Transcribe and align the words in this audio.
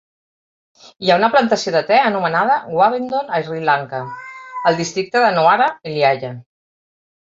Hi 1.07 1.11
ha 1.11 1.17
una 1.19 1.27
plantació 1.33 1.73
de 1.75 1.81
te 1.91 1.99
anomenada 2.07 2.57
Wavendon 2.79 3.29
a 3.37 3.41
Sri 3.49 3.61
Lanka, 3.69 3.99
al 4.71 4.81
districte 4.81 5.23
de 5.27 5.31
Nuwara 5.37 5.69
Eliya. 5.93 6.33